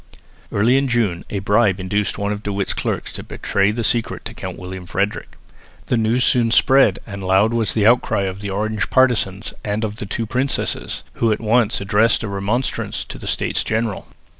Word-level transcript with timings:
Early 0.51 0.77
in 0.79 0.87
June 0.87 1.25
a 1.29 1.37
bribe 1.37 1.79
induced 1.79 2.17
one 2.17 2.31
of 2.31 2.41
De 2.41 2.51
Witt's 2.51 2.73
clerks 2.73 3.13
to 3.13 3.21
betray 3.21 3.69
the 3.69 3.83
secret 3.83 4.25
to 4.25 4.33
Count 4.33 4.57
William 4.57 4.87
Frederick. 4.87 5.37
The 5.85 5.95
news 5.95 6.23
soon 6.23 6.49
spread, 6.49 6.97
and 7.05 7.21
loud 7.23 7.53
was 7.53 7.75
the 7.75 7.85
outcry 7.85 8.23
of 8.23 8.39
the 8.41 8.49
Orange 8.49 8.89
partisans 8.89 9.53
and 9.63 9.83
of 9.83 9.97
the 9.97 10.07
two 10.07 10.25
princesses, 10.25 11.03
who 11.21 11.31
at 11.31 11.39
once 11.39 11.79
addressed 11.81 12.23
a 12.23 12.27
remonstrance 12.27 13.05
to 13.05 13.19
the 13.19 13.27
States 13.27 13.63
General. 13.63 14.07